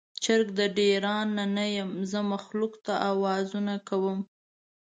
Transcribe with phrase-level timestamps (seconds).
[0.23, 1.27] چرګ د ډیران
[1.57, 4.19] نه یم، زه مخلوق ته اوازونه کوم